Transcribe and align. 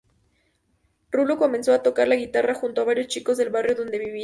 Rulo 1.11 1.37
comenzó 1.37 1.75
a 1.75 1.83
tocar 1.83 2.07
la 2.07 2.15
guitarra 2.15 2.55
junto 2.55 2.81
a 2.81 2.85
varios 2.85 3.05
chicos 3.05 3.37
del 3.37 3.51
barrio 3.51 3.75
donde 3.75 3.99
vivía. 3.99 4.19